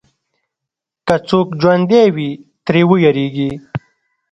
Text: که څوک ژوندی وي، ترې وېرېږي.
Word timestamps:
که 1.07 1.15
څوک 1.27 1.47
ژوندی 1.61 2.05
وي، 2.15 2.29
ترې 2.65 2.81
وېرېږي. 2.89 3.51